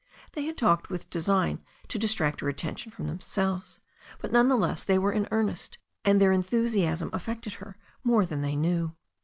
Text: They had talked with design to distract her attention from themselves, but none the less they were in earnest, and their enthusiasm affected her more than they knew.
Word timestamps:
They 0.33 0.45
had 0.45 0.57
talked 0.57 0.89
with 0.89 1.11
design 1.11 1.63
to 1.87 1.99
distract 1.99 2.41
her 2.41 2.49
attention 2.49 2.91
from 2.91 3.05
themselves, 3.05 3.79
but 4.17 4.31
none 4.31 4.49
the 4.49 4.55
less 4.55 4.83
they 4.83 4.97
were 4.97 5.11
in 5.11 5.27
earnest, 5.29 5.77
and 6.03 6.19
their 6.19 6.31
enthusiasm 6.31 7.11
affected 7.13 7.53
her 7.61 7.77
more 8.03 8.25
than 8.25 8.41
they 8.41 8.55
knew. 8.55 8.95